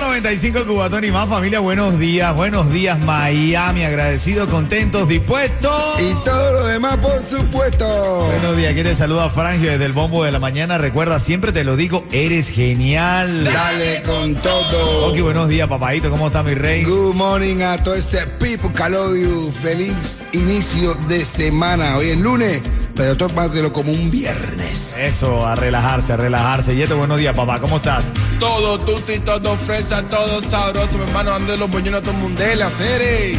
[0.00, 6.00] Ritmo 95 Cubatón y más familia, buenos días, buenos días Miami, agradecidos, contentos, dispuestos.
[6.00, 7.84] Y todo lo demás, por supuesto.
[8.24, 10.78] Buenos días, aquí te saluda Frangio desde el bombo de la mañana.
[10.78, 13.44] Recuerda, siempre te lo digo, eres genial.
[13.44, 15.12] Dale con todo.
[15.12, 16.82] Ok, buenos días, papadito, ¿cómo está mi rey?
[16.84, 19.52] Good morning a todo ese people I love you.
[19.52, 21.98] Feliz inicio de semana.
[21.98, 22.62] Hoy es lunes,
[23.00, 24.94] pero esto es más de lo como un viernes.
[24.98, 26.76] Eso, a relajarse, a relajarse.
[26.76, 28.12] Yeto, buenos días, papá, ¿cómo estás?
[28.38, 33.38] Todo tutti, todo fresa, todo sabroso, mi hermano, ando los boñones a todo mundela, serie.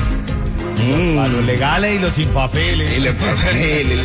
[0.80, 1.20] Mm.
[1.20, 2.98] A los legales y los sin papeles.
[2.98, 4.00] Y los papeles.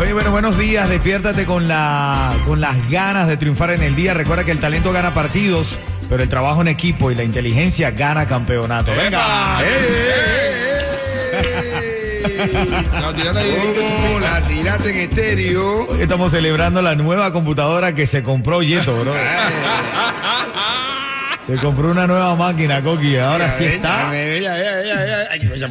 [0.00, 0.88] Oye, bueno, buenos días.
[0.88, 4.14] Despiértate con, la, con las ganas de triunfar en el día.
[4.14, 8.26] Recuerda que el talento gana partidos, pero el trabajo en equipo y la inteligencia gana
[8.26, 8.90] campeonato.
[8.96, 9.60] ¡Venga!
[12.24, 13.74] Ahí.
[14.02, 15.86] ¿Cómo la tiraste en estéreo?
[15.88, 19.12] Hoy estamos celebrando la nueva computadora que se compró Yeto, bro.
[21.46, 23.16] Se compró una nueva máquina, Coqui.
[23.16, 24.16] Ahora sí está.
[24.16, 25.68] Ella, ella, ella,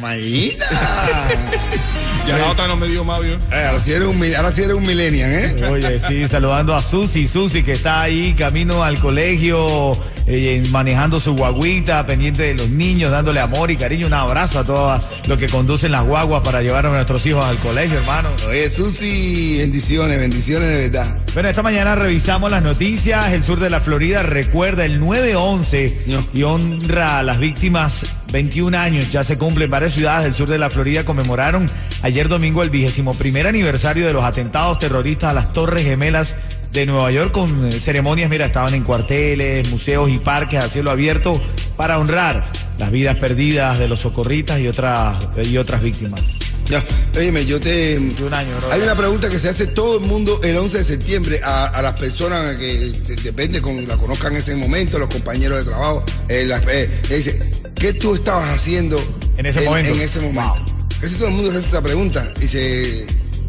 [2.26, 3.34] Ya la otra no me dio más, ¿vio?
[3.34, 5.66] Eh, Ahora sí eres un, mil- ahora sí eres un millennial, ¿eh?
[5.68, 9.92] Oye, sí, saludando a Susi, Susi que está ahí camino al colegio,
[10.26, 14.06] eh, manejando su guaguita, pendiente de los niños, dándole amor y cariño.
[14.06, 17.58] Un abrazo a todos los que conducen las guaguas para llevar a nuestros hijos al
[17.58, 18.28] colegio, hermano.
[18.48, 21.16] Oye, Susi, bendiciones, bendiciones de verdad.
[21.34, 23.32] Bueno, esta mañana revisamos las noticias.
[23.32, 26.26] El sur de la Florida recuerda el 9-11 No.
[26.34, 28.04] y honra a las víctimas.
[28.32, 29.70] 21 años ya se cumplen.
[29.70, 31.66] Varias ciudades del sur de la Florida conmemoraron
[32.02, 36.36] ayer domingo el vigésimo primer aniversario de los atentados terroristas a las Torres Gemelas
[36.70, 40.90] de Nueva York con eh, ceremonias, mira, estaban en cuarteles, museos y parques a cielo
[40.90, 41.40] abierto
[41.76, 42.44] para honrar
[42.78, 46.22] las vidas perdidas de los socorristas y otras, y otras víctimas.
[46.68, 46.82] Ya,
[47.18, 47.98] óyeme, yo te...
[47.98, 48.72] 21 años, bro.
[48.72, 51.82] Hay una pregunta que se hace todo el mundo el 11 de septiembre a, a
[51.82, 56.04] las personas que, que depende con la conozcan en ese momento, los compañeros de trabajo.
[56.28, 57.40] eh, las- eh, dice,
[57.74, 58.96] ¿qué tú estabas haciendo
[59.36, 59.92] En ese momento.
[59.92, 60.64] En ese momento.
[61.00, 62.32] Casi todo el mundo se hace esa pregunta.
[62.40, 63.06] Y, se,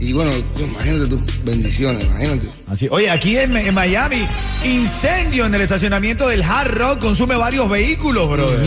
[0.10, 2.50] y bueno, imagínate tú, bendiciones, imagínate.
[2.68, 2.88] Así.
[2.92, 4.26] Oye, aquí en, en Miami,
[4.66, 8.60] incendio en el estacionamiento del Hard Rock consume varios vehículos, brother.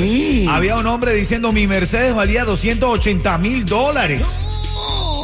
[0.48, 4.26] Había un hombre diciendo mi Mercedes valía 280 mil dólares.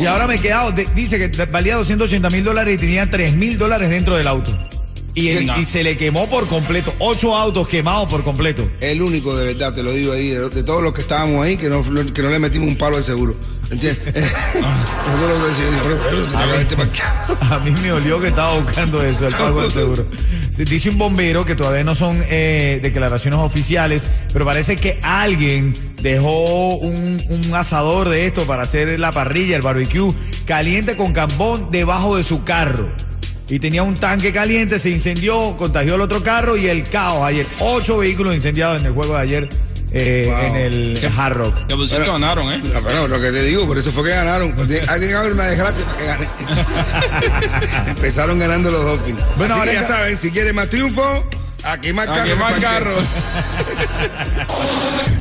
[0.00, 3.34] Y ahora me he quedado, de- dice que valía 280 mil dólares y tenía 3
[3.34, 4.56] mil dólares dentro del auto.
[5.14, 6.94] Y, el- se le quemó por completo.
[6.98, 8.68] Ocho autos quemados por completo.
[8.80, 11.56] El único de verdad, te lo digo ahí, de, de todos los que estábamos ahí,
[11.56, 13.36] que no, que no le metimos un palo de seguro.
[13.70, 14.14] ¿Entiendes?
[17.50, 20.06] A mí me olió que estaba buscando eso, el pago del seguro.
[20.50, 25.74] Se dice un bombero que todavía no son eh, declaraciones oficiales, pero parece que alguien
[26.02, 30.12] dejó un, un asador de esto para hacer la parrilla, el barbecue,
[30.46, 32.90] caliente con carbón debajo de su carro.
[33.48, 37.44] Y tenía un tanque caliente, se incendió, contagió el otro carro y el caos ayer.
[37.60, 39.48] Ocho vehículos incendiados en el juego de ayer
[39.94, 40.38] eh, Wow.
[40.46, 41.66] en el Hard Rock.
[41.66, 42.62] Que por cierto ganaron, ¿eh?
[42.74, 44.52] Ah, Bueno, lo que te digo, por eso fue que ganaron.
[44.54, 46.28] Pues tiene, tiene que haber una desgracia para que gane.
[47.90, 49.20] Empezaron ganando los Dolphins.
[49.36, 51.24] Bueno, Así que ahora ya saben, si quieren más triunfo,
[51.64, 52.28] a quemar A carros.
[52.28, 52.98] quemar en carros.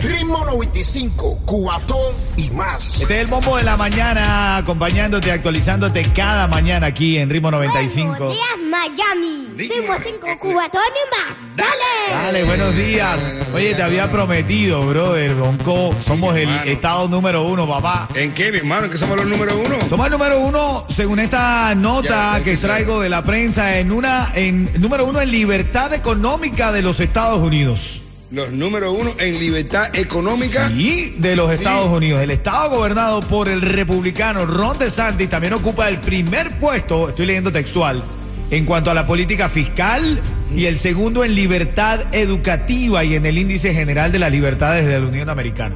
[0.01, 3.01] Ritmo 95, cuatón y más.
[3.01, 8.17] Este es el bombo de la mañana, acompañándote, actualizándote cada mañana aquí en Ritmo 95.
[8.17, 9.47] Buenos días, Miami.
[9.57, 11.37] Ritmo 5 cubatones más.
[11.55, 12.23] Dale.
[12.23, 13.19] Dale, buenos días.
[13.53, 15.93] Oye, te había prometido, brother, Bonco.
[15.99, 16.63] Somos el hermano.
[16.63, 18.07] estado número uno, papá.
[18.15, 18.85] ¿En qué, mi hermano?
[18.85, 19.75] ¿En qué somos los número uno?
[19.87, 23.91] Somos el número uno, según esta nota Ya, ya que traigo de la prensa, en
[23.91, 28.03] una, en número uno en libertad económica de los Estados Unidos.
[28.31, 30.71] Los número uno en libertad económica.
[30.71, 32.21] Y de los Estados Unidos.
[32.21, 37.51] El estado gobernado por el republicano Ron DeSantis también ocupa el primer puesto, estoy leyendo
[37.51, 38.01] textual,
[38.49, 40.21] en cuanto a la política fiscal
[40.55, 44.99] y el segundo en libertad educativa y en el índice general de las libertades de
[44.99, 45.75] la Unión Americana.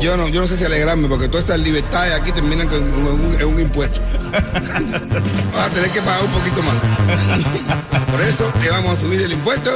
[0.00, 3.36] Yo, no, yo no sé si alegrarme porque todas estas libertades aquí terminan con un,
[3.40, 4.00] en un impuesto.
[4.32, 8.06] Vas a tener que pagar un poquito más.
[8.10, 9.70] Por eso te vamos a subir el impuesto.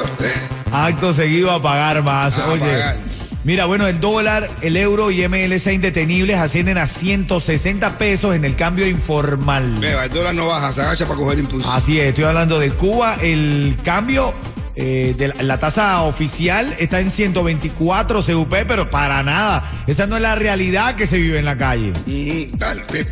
[0.73, 2.39] Acto seguido a pagar más.
[2.39, 2.61] A Oye.
[2.61, 3.16] pagar.
[3.47, 8.57] Mira, bueno, el dólar, el euro y MLC indetenibles ascienden a 160 pesos en el
[8.57, 9.79] cambio informal.
[9.79, 11.71] Vea, el dólar no baja, se agacha para coger impulso.
[11.71, 13.15] Así es, estoy hablando de Cuba.
[13.23, 14.35] El cambio
[14.75, 19.71] eh, de la, la tasa oficial está en 124 CUP, pero para nada.
[19.87, 21.93] Esa no es la realidad que se vive en la calle.
[22.05, 23.07] Mm, tal, eh,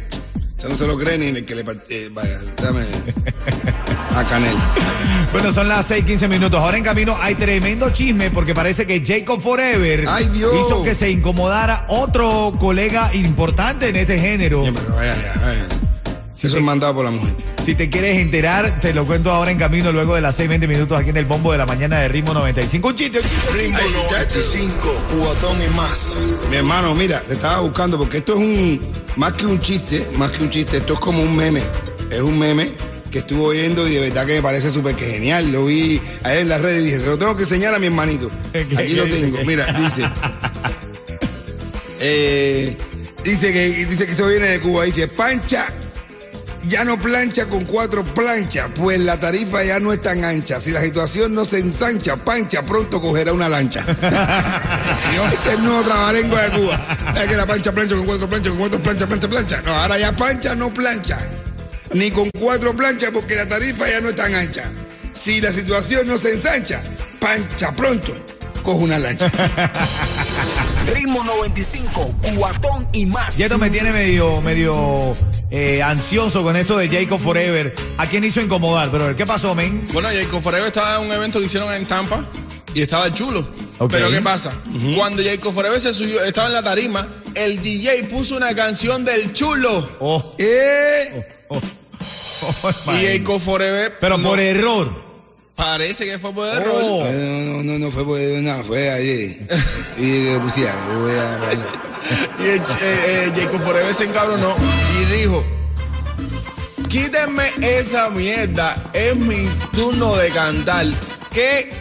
[0.58, 1.64] Eso no se lo cree ni el que le...
[1.90, 2.80] eh, vaya, dame
[4.14, 4.56] a Canel.
[5.32, 6.60] Bueno, son las 6:15 minutos.
[6.62, 11.86] Ahora en camino hay tremendo chisme porque parece que Jacob Forever hizo que se incomodara
[11.88, 14.60] otro colega importante en este género.
[14.60, 15.66] Oye, pero vaya, vaya, vaya.
[16.40, 17.34] Eso es mandado por la mujer.
[17.64, 20.96] Si te quieres enterar, te lo cuento ahora en camino luego de las 6:20 minutos
[20.96, 22.86] aquí en el bombo de la mañana de Ritmo 95.
[22.86, 23.52] Un chiste, un chiste.
[23.54, 24.38] Ritmo Ay, muchacho.
[24.38, 26.20] 95, cuatón y más.
[26.48, 28.80] Mi hermano, mira, te estaba buscando porque esto es un,
[29.16, 31.60] más que un chiste, más que un chiste, esto es como un meme.
[32.12, 35.52] Es un meme que estuve oyendo y de verdad que me parece súper que genial.
[35.52, 37.86] Lo vi ayer en las redes y dije, se lo tengo que enseñar a mi
[37.86, 38.28] hermanito.
[38.52, 39.38] ¿Qué- Aquí lo tengo.
[39.46, 40.02] Mira, dice.
[42.00, 42.76] eh,
[43.22, 44.82] dice que dice que eso viene de Cuba.
[44.82, 45.64] Dice, Pancha
[46.66, 50.58] ya no plancha con cuatro planchas, pues la tarifa ya no es tan ancha.
[50.60, 53.78] Si la situación no se ensancha, Pancha pronto cogerá una lancha.
[53.88, 56.84] este es el nuevo de Cuba.
[57.14, 59.62] Es que la Pancha plancha con cuatro planchas, con cuatro planchas, plancha, plancha.
[59.62, 61.43] No, ahora ya Pancha no plancha.
[61.92, 64.64] Ni con cuatro planchas porque la tarifa ya no es tan ancha.
[65.12, 66.82] Si la situación no se ensancha,
[67.20, 68.14] Pancha pronto
[68.62, 69.30] coge una lancha.
[70.92, 73.38] Ritmo 95, cuatón y más.
[73.38, 75.12] Y esto me tiene medio, medio
[75.50, 77.74] eh, ansioso con esto de Jacob Forever.
[77.98, 79.14] ¿A quién hizo incomodar, brother?
[79.14, 79.86] ¿Qué pasó, men?
[79.92, 82.24] Bueno, Jacob Forever estaba en un evento que hicieron en Tampa
[82.74, 83.48] y estaba chulo.
[83.88, 84.50] Pero ¿qué pasa?
[84.96, 89.32] Cuando Jacob Forever se subió, estaba en la tarima, el DJ puso una canción del
[89.32, 89.88] chulo.
[90.00, 93.18] Oh, Eh, oh, oh, Y.
[93.18, 93.92] Jacob Forever.
[94.00, 95.04] Pero no- por error.
[95.56, 96.52] Parece que fue por Oh.
[96.52, 96.74] error.
[97.12, 99.36] no, no, no, no fue por nada, fue ayer.
[99.98, 101.38] Y voy a-
[102.38, 104.54] Y eh, eh, Jacob Forever se encabronó
[105.00, 105.42] y dijo:
[106.88, 110.86] Quítenme esa mierda, es mi turno de cantar.
[111.32, 111.72] ¿Qué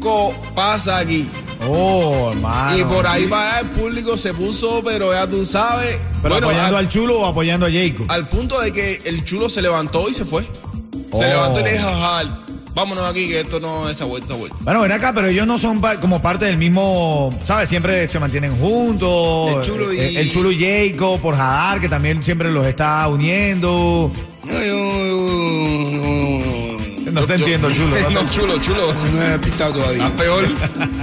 [0.00, 1.30] co pasa aquí?
[1.66, 2.78] Oh, hermano.
[2.78, 5.98] Y por ahí va el público se puso, pero ya tú sabes.
[6.22, 8.06] ¿Pero bueno, apoyando al, al chulo o apoyando a Jacob?
[8.08, 10.46] al punto de que el chulo se levantó y se fue.
[11.10, 11.18] Oh.
[11.18, 12.40] Se levantó y le dijo: "Jal,
[12.74, 14.56] vámonos aquí, que esto no es esa vuelta, esa vuelta.
[14.62, 17.68] Bueno, ven acá, pero ellos no son pa- como parte del mismo, ¿sabes?
[17.68, 19.56] Siempre se mantienen juntos.
[19.56, 20.58] El Chulo y- Eh, el chulo y
[20.92, 24.10] Jacob, por Jadar, que también siempre los está uniendo.
[24.44, 24.89] No, yo, yo-
[27.20, 27.96] No te entiendo, chulo.
[28.00, 28.10] ¿no?
[28.22, 28.94] No, chulo, chulo.
[29.12, 30.06] no he pintado todavía.
[30.06, 30.48] Está peor.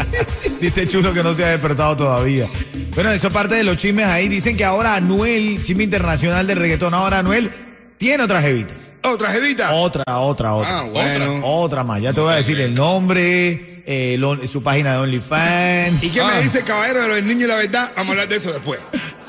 [0.62, 2.48] Dice chulo que no se ha despertado todavía.
[2.96, 4.28] Bueno, eso es parte de los chismes ahí.
[4.28, 7.52] Dicen que ahora Anuel, chisme internacional del reggaetón, ahora Anuel
[7.98, 8.74] tiene otra jevita.
[9.04, 9.74] Otra jevita.
[9.74, 10.80] Otra, otra, otra.
[10.80, 11.42] Ah, bueno.
[11.46, 12.02] Otra más.
[12.02, 16.04] Ya te voy a decir el nombre, eh, lo- su página de OnlyFans.
[16.04, 16.32] ¿Y qué Ah.
[16.36, 17.92] me dice el caballero de los niños y la verdad?
[17.96, 18.80] Vamos a hablar de eso después.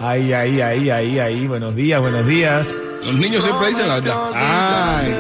[0.01, 1.47] Ahí, ahí, ahí, ahí, ahí.
[1.47, 2.75] Buenos días, buenos días.
[3.05, 4.31] Los niños siempre dicen la verdad.
[4.35, 5.15] Ay.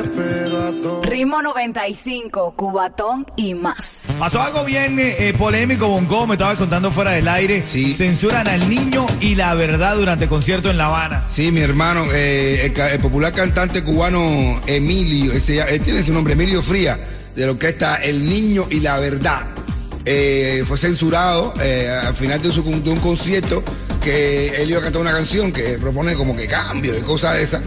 [1.02, 4.08] Ritmo 95, Cubatón y más.
[4.18, 7.62] Pasó algo bien eh, eh, polémico, Bonco, me estabas contando fuera del aire.
[7.66, 7.94] Sí.
[7.94, 11.24] Censuran al niño y la verdad durante concierto en La Habana.
[11.30, 16.62] Sí, mi hermano, eh, el, popular cantante cubano Emilio, ese, él tiene su nombre, Emilio
[16.62, 16.98] Fría,
[17.34, 19.57] de lo que está El Niño y la Verdad.
[20.10, 23.62] Eh, fue censurado eh, al final de, su, de un concierto
[24.02, 27.42] que él iba a cantar una canción que propone como que cambio y cosas de
[27.42, 27.60] esas.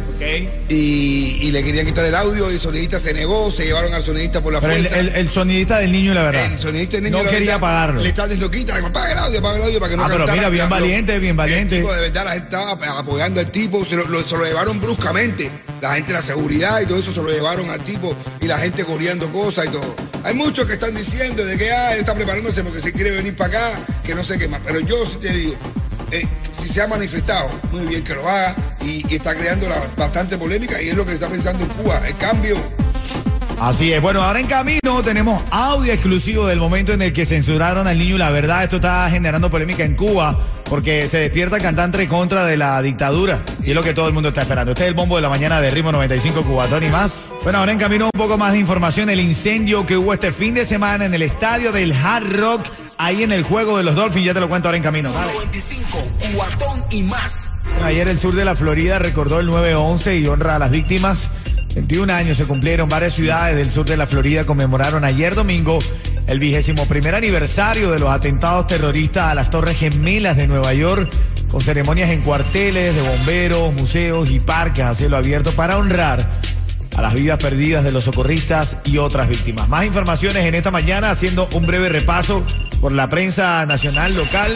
[0.69, 4.03] Y, y le querían quitar el audio y el sonidista se negó, se llevaron al
[4.03, 4.99] sonidista por la Pero el, fuerza.
[4.99, 6.45] el- el sonidista del niño y la verdad.
[6.51, 8.01] El sonidista del niño no la quería verdad, pagarlo.
[8.01, 10.17] Le estaba diciendo, quita, apaga el audio, apaga el audio para que no Ah, pero
[10.25, 10.37] cantara.
[10.37, 11.75] mira, bien valiente, bien valiente.
[11.75, 14.43] El tipo, de verdad, la gente estaba apoyando al tipo, se lo, lo- se lo
[14.45, 15.51] llevaron bruscamente.
[15.81, 18.57] La gente de la seguridad y todo eso se lo llevaron al tipo y la
[18.57, 19.95] gente corriendo cosas y todo.
[20.23, 22.13] Hay muchos que están diciendo de que ah, él está
[22.63, 24.61] porque se quiere venir para acá, que no sé qué más.
[24.65, 25.55] Pero yo sí te digo,
[26.11, 26.25] eh,
[26.59, 30.89] si se ha manifestado, muy bien que lo haga y, está creando bastante polémica y
[30.89, 32.01] es lo que está pensando en Cuba.
[32.07, 32.55] El cambio
[33.61, 34.01] Así es.
[34.01, 38.15] Bueno, ahora en camino tenemos audio exclusivo del momento en el que censuraron al niño
[38.15, 38.63] y la verdad.
[38.63, 40.35] Esto está generando polémica en Cuba
[40.67, 43.45] porque se despierta cantante contra de la dictadura.
[43.61, 44.71] Y es lo que todo el mundo está esperando.
[44.71, 47.31] Este es el bombo de la mañana de Ritmo 95 Cubatón y más.
[47.43, 49.11] Bueno, ahora en camino un poco más de información.
[49.11, 52.65] El incendio que hubo este fin de semana en el estadio del Hard Rock,
[52.97, 54.25] ahí en el juego de los Dolphins.
[54.25, 55.13] Ya te lo cuento ahora en camino.
[55.13, 55.33] Dale.
[55.33, 57.51] 95, cuatón y más.
[57.83, 61.29] Ayer el sur de la Florida recordó el 9-11 y honra a las víctimas.
[61.75, 62.89] 21 años se cumplieron.
[62.89, 65.79] Varias ciudades del sur de la Florida conmemoraron ayer domingo
[66.27, 71.11] el vigésimo primer aniversario de los atentados terroristas a las Torres Gemelas de Nueva York,
[71.49, 76.29] con ceremonias en cuarteles de bomberos, museos y parques a cielo abierto para honrar
[76.97, 79.67] a las vidas perdidas de los socorristas y otras víctimas.
[79.69, 82.43] Más informaciones en esta mañana haciendo un breve repaso
[82.81, 84.53] por la prensa nacional local.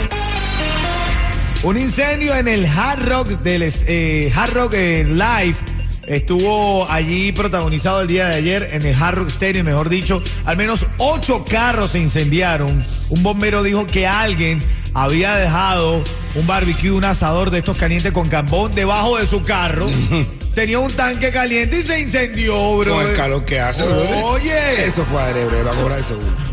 [1.64, 5.75] Un incendio en el Hard Rock del eh, Hard Rock eh, Live
[6.08, 10.22] estuvo allí protagonizado el día de ayer en el Hard Rock Stadium, mejor dicho.
[10.46, 12.86] Al menos ocho carros se incendiaron.
[13.10, 14.60] Un bombero dijo que alguien
[14.94, 16.04] había dejado
[16.36, 19.88] un barbecue, un asador de estos calientes con cambón debajo de su carro.
[20.56, 22.96] Tenía un tanque caliente y se incendió, bro.
[22.96, 24.26] Con el calor que hace, bro.
[24.28, 24.86] Oye.
[24.86, 26.00] Eso fue adrede, va a cobrar.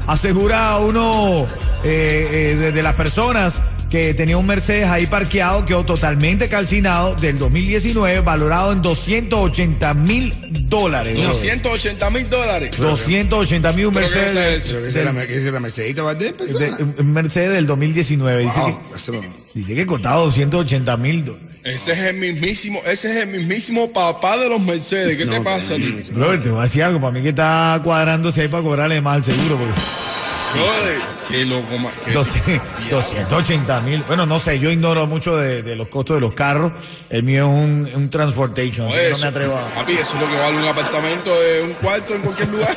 [0.09, 1.47] Asegura uno
[1.85, 3.61] eh, eh, de, de las personas
[3.93, 10.33] que tenía un Mercedes ahí parqueado, quedó totalmente calcinado del 2019, valorado en 280 mil
[10.67, 11.15] dólares.
[11.19, 11.29] bro.
[11.29, 12.71] 280 mil dólares.
[12.79, 14.57] 280 mil un Pero ¿qué Mercedes.
[14.57, 14.73] es eso?
[14.73, 16.77] Pero que esa era, que esa era Mercedita Valdés, de- persona.
[16.99, 18.43] un Mercedes del 2019.
[18.45, 19.21] Dice, que,
[19.53, 21.49] dice que costaba 280 mil dólares.
[21.63, 25.19] Ese es el mismísimo, ese es el mismísimo papá de los Mercedes.
[25.19, 25.75] ¿Qué te pasa,
[26.13, 29.17] Bro, te voy a decir algo, para mí que está cuadrándose ahí para cobrarle más
[29.17, 29.59] al seguro.
[29.59, 29.75] Porque
[31.29, 31.67] qué loco,
[32.13, 34.03] 12 280 mil.
[34.07, 36.73] Bueno, no sé, yo ignoro mucho de, de los costos de los carros.
[37.11, 38.89] El mío es un, un transportation.
[38.91, 39.67] que no me atrevo a.
[39.75, 42.77] Papi, eso es lo que vale un apartamento de un cuarto en cualquier lugar.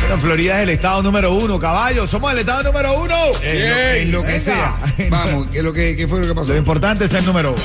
[0.00, 2.06] Bueno, Florida es el estado número uno, caballo.
[2.06, 3.16] Somos el estado número uno.
[3.42, 4.40] En lo, en lo que Venga.
[4.40, 4.76] sea.
[5.10, 6.52] Vamos, ¿qué, es lo que, ¿qué fue lo que pasó?
[6.52, 7.60] Lo importante es ser número uno.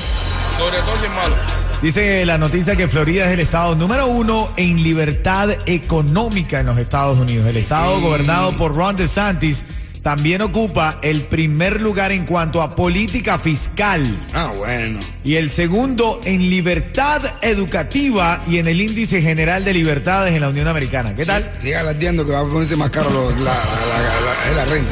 [0.58, 1.36] Sobre todo si es malo.
[1.81, 6.77] Dice la noticia que Florida es el estado número uno en libertad económica en los
[6.77, 7.47] Estados Unidos.
[7.47, 9.65] El estado gobernado por Ron DeSantis
[10.03, 15.00] también ocupa el primer lugar en cuanto a política fiscal Ah, bueno.
[15.23, 20.50] y el segundo en libertad educativa y en el índice general de libertades en la
[20.50, 21.15] Unión Americana.
[21.15, 21.51] ¿Qué tal?
[21.59, 24.91] Siga lateando que va a ponerse más caro lo- la, la, la- la- la renta.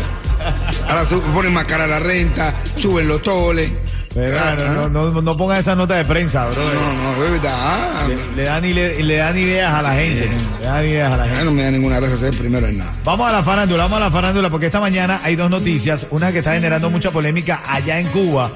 [0.88, 3.72] Ahora su- ponen más cara la renta, suben los toles.
[4.20, 4.58] ¿Verdad?
[4.60, 6.56] Ah, No, no, no, no pongan esa nota de prensa, bro.
[6.64, 7.54] No, no, es verdad.
[7.56, 10.30] Ah, Le, le dan, y le, le dan ideas a la gente.
[10.60, 11.40] Le dan ideas a la gente.
[11.40, 12.94] ah, no me da ninguna gracia ser primero en nada.
[13.04, 16.08] Vamos a la farándula, vamos a la farándula, porque esta mañana hay dos noticias.
[16.12, 18.52] Una que está generando mucha polémica allá en Cuba.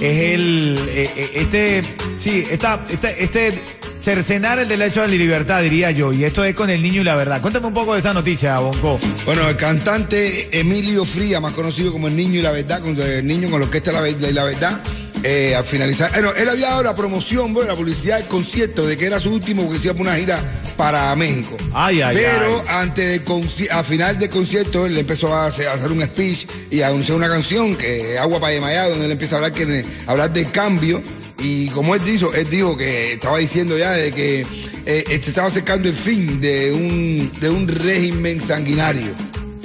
[0.00, 0.78] Es el.
[0.88, 1.82] eh, eh, este.
[2.18, 3.62] Sí, esta, este, este.
[4.02, 6.12] Cercenar el derecho a la libertad, diría yo.
[6.12, 7.40] Y esto es con el niño y la verdad.
[7.40, 8.98] Cuéntame un poco de esa noticia, Bonco.
[9.24, 13.24] Bueno, el cantante Emilio Fría, más conocido como El Niño y la Verdad, con el
[13.24, 14.80] niño con la orquesta La y la Verdad,
[15.22, 18.96] eh, al finalizar, bueno, él había dado la promoción, bueno, la publicidad del concierto de
[18.96, 20.38] que era su último que hacía una gira
[20.76, 21.56] para México.
[21.72, 22.64] Ay, ay, Pero ay.
[22.68, 26.80] antes conci- a final del concierto, él empezó a hacer, a hacer un speech y
[26.80, 30.32] a anunciar una canción que Agua para Yemayá, donde él empieza a hablar, que, hablar
[30.32, 31.02] del cambio.
[31.38, 34.46] Y como él dijo, él dijo que estaba diciendo ya de que
[34.86, 39.08] eh, se estaba acercando el fin de un, de un régimen sanguinario.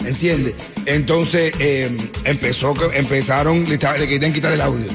[0.06, 0.54] ¿Entiendes?
[0.86, 1.90] Entonces eh,
[2.24, 4.86] empezó, empezaron, le, estaba- le querían quitar el audio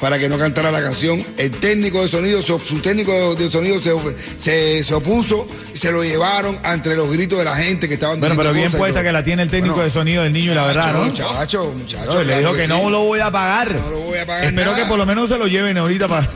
[0.00, 1.22] para que no cantara la canción.
[1.38, 3.94] El técnico de sonido, su, su técnico de sonido se,
[4.38, 8.34] se, se opuso se lo llevaron entre los gritos de la gente que estaban Bueno,
[8.36, 10.64] pero bien puesta que la tiene el técnico Bueno, de sonido del niño y la
[10.66, 11.04] verdad, ¿no?
[11.04, 12.04] Muchacho, muchacho.
[12.12, 12.90] No, le claro dijo que, no sí.
[12.90, 13.74] lo voy a pagar.
[13.74, 14.82] No lo voy a pagar Espero nada.
[14.82, 16.26] que por lo menos se lo lleven ahorita para.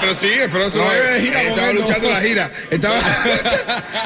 [0.00, 1.42] Pero sí, pero se No, lo debe de gira.
[1.42, 2.52] estaba luchando la gira.
[2.70, 2.94] Estaba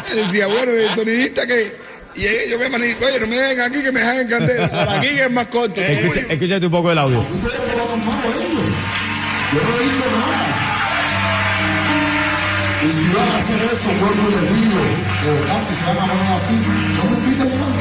[0.14, 1.76] decía, bueno, el sonidista que.
[2.14, 4.68] Y ellos me maní, oye, no me dejen aquí que me dejen en candela.
[4.84, 5.80] Por aquí que es más corto.
[5.80, 7.16] Escucha- escúchate un poco el audio.
[7.18, 7.24] Yo
[9.60, 10.48] no dicho nada.
[12.82, 14.80] Y si van a hacer eso, vuelvo y les digo,
[15.24, 16.54] de verdad, si se van a poner así,
[16.96, 17.74] no me inviten más,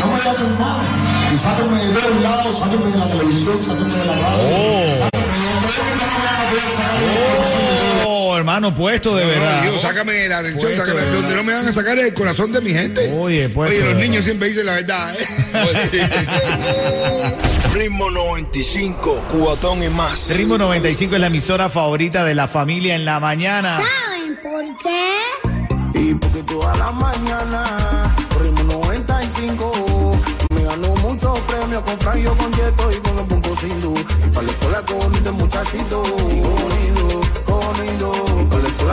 [0.00, 0.86] no me llamen más.
[1.32, 4.94] Y sáquenme de todos lados, sáquenme de la televisión, sáquenme de la radio, Oh.
[4.98, 8.04] sáquenme de donde no me van a poder sacar de la televisión.
[8.06, 9.64] Oh, hermano, puesto de No, verdad.
[9.80, 11.00] sácame la atención, sácame.
[11.00, 11.36] de verdad.
[11.36, 13.12] No me van a sacar el corazón de mi gente.
[13.18, 15.14] Oye, puesto, Oye, de los niños siempre dicen la verdad.
[15.18, 15.26] ¿eh?
[17.74, 20.36] Ritmo 95, cuatón y más.
[20.36, 23.78] Ritmo 95 es la emisora favorita de la familia en la mañana.
[23.80, 25.98] ¿Saben por qué?
[25.98, 30.18] Y porque toda la mañana, ritmo 95,
[30.54, 33.94] me ganó muchos premios con Fran, yo con Yeto y con el Punto Sindu.
[33.98, 36.81] Y para la escuela con bonito muchachito, y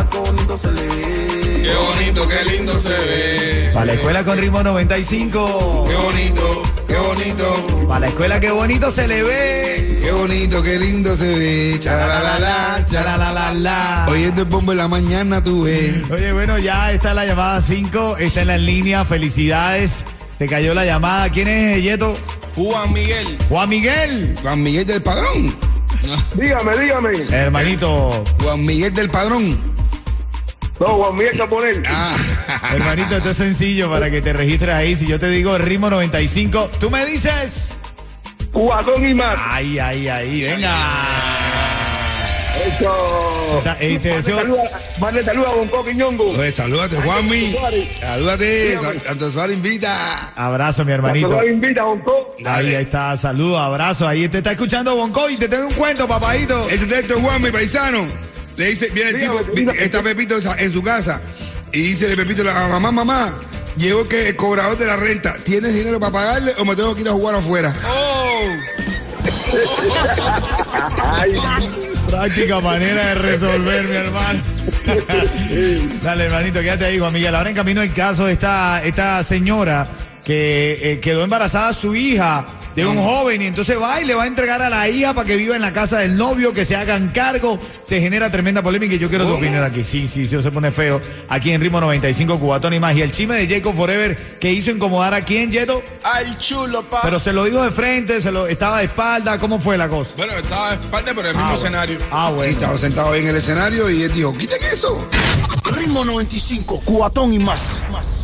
[0.09, 1.61] para la escuela con bonito se le ve.
[1.63, 3.71] Qué bonito, qué lindo se ve.
[3.73, 5.87] Para la escuela con ritmo 95.
[5.89, 9.99] Qué bonito, qué bonito, Para la escuela qué bonito se le ve.
[10.01, 11.79] qué bonito, qué lindo se ve.
[11.79, 14.05] Chalalalala, Chalalalala.
[14.09, 16.09] Oyendo el bombo en la mañana, tú ves.
[16.11, 19.05] Oye, bueno, ya está la llamada 5, está en la línea.
[19.05, 20.05] Felicidades.
[20.37, 21.29] Te cayó la llamada.
[21.29, 22.15] ¿Quién es, Yeto?
[22.55, 23.37] Juan Miguel.
[23.49, 24.35] Juan Miguel.
[24.41, 25.53] Juan Miguel del Padrón.
[26.33, 27.09] Dígame, dígame.
[27.29, 28.23] Hermanito.
[28.41, 29.68] Juan Miguel del Padrón.
[30.79, 31.83] No, Juan Miguel Caponel.
[31.87, 32.15] Ah,
[32.73, 34.95] Hermanito, esto es sencillo para que te registres ahí.
[34.95, 37.77] Si yo te digo ritmo 95, tú me dices.
[38.53, 39.39] Cubatón y más.
[39.43, 40.75] Ay, ay, ay, venga.
[42.65, 43.57] Eso.
[43.57, 44.57] Está- eh, te deseo-
[44.99, 46.29] Mande saludos a Bonco Quiñongo.
[46.29, 47.51] oye, salúdate, Juanmi.
[47.53, 47.97] Suárez.
[47.99, 48.69] Salúdate.
[48.69, 48.93] Dígame.
[48.99, 50.33] Sa- Santo Suárez invita.
[50.35, 51.29] Abrazo, mi hermanito.
[51.29, 52.35] persona invita a Bonco.
[52.45, 54.07] Ahí está, saludos, abrazo.
[54.07, 56.67] Ahí te está escuchando Bonco y te tengo un cuento, papadito.
[56.69, 58.05] Ese texto, Juanmi, paisano.
[58.59, 59.39] Le dice, viene el tipo,
[59.71, 61.21] está Pepito en su casa
[61.71, 63.33] y dice de Pepito, a mamá, mamá,
[63.77, 67.03] llegó que el cobrador de la renta, ¿tienes dinero para pagarle o me tengo que
[67.03, 67.73] ir a jugar afuera?
[72.09, 74.41] Práctica manera de resolver, mi hermano.
[76.03, 77.33] Dale, hermanito, quédate ahí, Juan Miguel.
[77.35, 79.87] Ahora en camino el caso de esta, esta señora
[80.25, 84.23] que eh, quedó embarazada su hija de un joven y entonces va y le va
[84.23, 86.75] a entregar a la hija para que viva en la casa del novio, que se
[86.75, 87.59] hagan cargo.
[87.81, 89.83] Se genera tremenda polémica y yo quiero tu opinión aquí.
[89.83, 91.01] Sí, sí, sí, se pone feo.
[91.27, 92.95] Aquí en Ritmo 95, Cubatón y más.
[92.95, 95.81] Y el chisme de Jacob Forever que hizo incomodar a quién, Yeto.
[96.03, 96.99] Al chulo, pa.
[97.03, 99.37] Pero se lo dijo de frente, se lo estaba de espalda.
[99.39, 100.11] ¿Cómo fue la cosa?
[100.17, 101.57] bueno, estaba de espalda, pero en el mismo bueno.
[101.59, 101.97] escenario.
[102.11, 102.51] Ah, Y bueno.
[102.51, 105.09] estaba sentado ahí en el escenario y él dijo, quiten eso.
[105.75, 107.81] Ritmo 95, cuatón y más.
[107.91, 108.18] más.